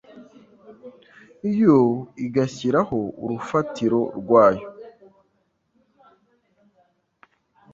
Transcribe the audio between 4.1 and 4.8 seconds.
rwayo.